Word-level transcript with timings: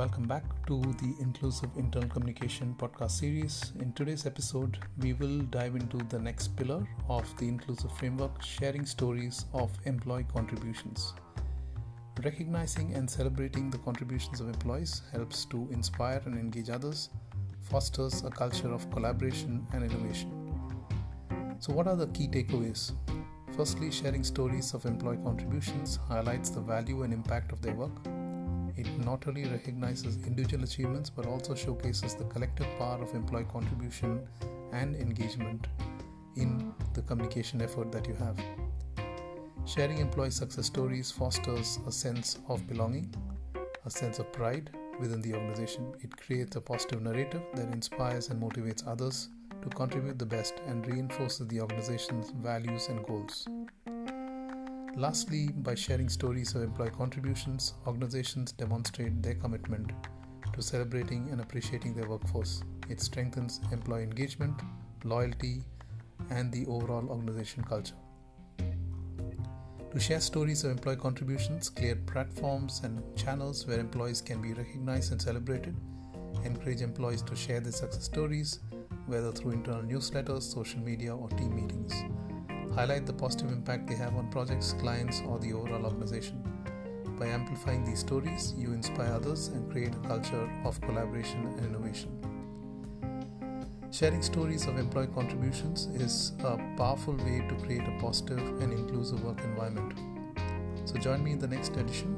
welcome 0.00 0.26
back 0.26 0.44
to 0.66 0.80
the 1.02 1.14
Inclusive 1.20 1.68
Internal 1.76 2.08
Communication 2.08 2.74
podcast 2.78 3.10
series. 3.10 3.74
In 3.80 3.92
today's 3.92 4.24
episode, 4.24 4.78
we 4.96 5.12
will 5.12 5.40
dive 5.50 5.76
into 5.76 5.98
the 5.98 6.18
next 6.18 6.56
pillar 6.56 6.88
of 7.10 7.26
the 7.36 7.46
inclusive 7.46 7.92
framework 7.98 8.42
sharing 8.42 8.86
stories 8.86 9.44
of 9.52 9.70
employee 9.84 10.24
contributions. 10.32 11.12
Recognizing 12.24 12.94
and 12.94 13.10
celebrating 13.10 13.68
the 13.68 13.76
contributions 13.76 14.40
of 14.40 14.48
employees 14.48 15.02
helps 15.12 15.44
to 15.46 15.68
inspire 15.70 16.22
and 16.24 16.34
engage 16.34 16.70
others, 16.70 17.10
fosters 17.60 18.24
a 18.24 18.30
culture 18.30 18.72
of 18.72 18.90
collaboration 18.90 19.66
and 19.74 19.84
innovation. 19.84 20.30
So, 21.58 21.74
what 21.74 21.86
are 21.86 21.96
the 21.96 22.06
key 22.06 22.26
takeaways? 22.26 22.92
Firstly, 23.54 23.90
sharing 23.90 24.24
stories 24.24 24.72
of 24.72 24.86
employee 24.86 25.18
contributions 25.22 25.98
highlights 26.08 26.48
the 26.48 26.60
value 26.62 27.02
and 27.02 27.12
impact 27.12 27.52
of 27.52 27.60
their 27.60 27.74
work 27.74 27.92
it 28.80 29.04
not 29.04 29.26
only 29.28 29.44
recognizes 29.44 30.16
individual 30.26 30.64
achievements 30.64 31.10
but 31.10 31.26
also 31.26 31.54
showcases 31.54 32.14
the 32.14 32.24
collective 32.24 32.66
power 32.78 33.02
of 33.02 33.14
employee 33.14 33.46
contribution 33.52 34.20
and 34.72 34.96
engagement 34.96 35.66
in 36.36 36.72
the 36.94 37.02
communication 37.02 37.60
effort 37.60 37.92
that 37.92 38.06
you 38.06 38.14
have. 38.14 38.38
Sharing 39.66 39.98
employee 39.98 40.30
success 40.30 40.66
stories 40.66 41.10
fosters 41.10 41.78
a 41.86 41.92
sense 41.92 42.38
of 42.48 42.66
belonging, 42.66 43.14
a 43.84 43.90
sense 43.90 44.18
of 44.18 44.32
pride 44.32 44.70
within 44.98 45.20
the 45.20 45.34
organization. 45.34 45.92
It 46.00 46.16
creates 46.16 46.56
a 46.56 46.60
positive 46.60 47.02
narrative 47.02 47.42
that 47.54 47.72
inspires 47.72 48.28
and 48.30 48.42
motivates 48.42 48.86
others 48.86 49.28
to 49.62 49.68
contribute 49.68 50.18
the 50.18 50.26
best 50.26 50.54
and 50.66 50.86
reinforces 50.86 51.46
the 51.48 51.60
organization's 51.60 52.30
values 52.30 52.88
and 52.88 53.04
goals. 53.06 53.46
Lastly, 55.00 55.48
by 55.48 55.74
sharing 55.74 56.10
stories 56.10 56.54
of 56.54 56.60
employee 56.60 56.90
contributions, 56.90 57.72
organizations 57.86 58.52
demonstrate 58.52 59.22
their 59.22 59.34
commitment 59.34 59.92
to 60.52 60.60
celebrating 60.60 61.30
and 61.30 61.40
appreciating 61.40 61.94
their 61.94 62.06
workforce. 62.06 62.62
It 62.90 63.00
strengthens 63.00 63.60
employee 63.72 64.02
engagement, 64.02 64.60
loyalty, 65.04 65.62
and 66.28 66.52
the 66.52 66.66
overall 66.66 67.08
organization 67.08 67.64
culture. 67.64 67.94
To 68.58 69.98
share 69.98 70.20
stories 70.20 70.64
of 70.64 70.72
employee 70.72 70.96
contributions, 70.96 71.70
create 71.70 72.06
platforms 72.06 72.82
and 72.84 73.02
channels 73.16 73.66
where 73.66 73.80
employees 73.80 74.20
can 74.20 74.42
be 74.42 74.52
recognized 74.52 75.12
and 75.12 75.22
celebrated. 75.22 75.74
Encourage 76.44 76.82
employees 76.82 77.22
to 77.22 77.34
share 77.34 77.60
their 77.60 77.72
success 77.72 78.04
stories, 78.04 78.60
whether 79.06 79.32
through 79.32 79.52
internal 79.52 79.82
newsletters, 79.82 80.42
social 80.42 80.80
media, 80.80 81.16
or 81.16 81.30
team 81.30 81.56
meetings 81.56 82.04
highlight 82.74 83.06
the 83.06 83.12
positive 83.12 83.50
impact 83.50 83.86
they 83.86 83.94
have 83.94 84.16
on 84.16 84.30
projects, 84.30 84.74
clients, 84.74 85.22
or 85.26 85.38
the 85.38 85.52
overall 85.52 85.84
organization. 85.84 86.42
By 87.18 87.26
amplifying 87.26 87.84
these 87.84 88.00
stories, 88.00 88.54
you 88.56 88.72
inspire 88.72 89.12
others 89.12 89.48
and 89.48 89.70
create 89.70 89.94
a 89.94 90.08
culture 90.08 90.50
of 90.64 90.80
collaboration 90.80 91.46
and 91.46 91.66
innovation. 91.66 92.10
Sharing 93.90 94.22
stories 94.22 94.66
of 94.66 94.78
employee 94.78 95.08
contributions 95.08 95.86
is 95.94 96.32
a 96.44 96.56
powerful 96.76 97.14
way 97.14 97.44
to 97.48 97.54
create 97.56 97.86
a 97.86 97.98
positive 98.00 98.38
and 98.38 98.72
inclusive 98.72 99.22
work 99.24 99.40
environment. 99.42 99.94
So, 100.84 100.96
join 100.96 101.22
me 101.22 101.32
in 101.32 101.38
the 101.38 101.48
next 101.48 101.76
edition 101.76 102.14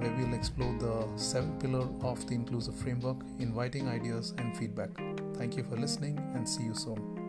where 0.00 0.12
we'll 0.16 0.34
explore 0.34 0.74
the 0.78 1.06
seventh 1.16 1.60
pillar 1.60 1.86
of 2.02 2.26
the 2.26 2.34
inclusive 2.34 2.74
framework, 2.74 3.18
inviting 3.38 3.88
ideas 3.88 4.34
and 4.38 4.56
feedback. 4.56 4.90
Thank 5.34 5.56
you 5.56 5.64
for 5.64 5.76
listening 5.76 6.18
and 6.34 6.48
see 6.48 6.64
you 6.64 6.74
soon. 6.74 7.25